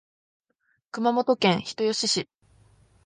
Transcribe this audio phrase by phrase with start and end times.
[0.89, 2.27] 熊本県人吉市